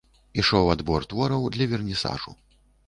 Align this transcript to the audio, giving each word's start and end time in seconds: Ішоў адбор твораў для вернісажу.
Ішоў 0.43 0.71
адбор 0.75 1.07
твораў 1.11 1.47
для 1.59 1.65
вернісажу. 1.77 2.31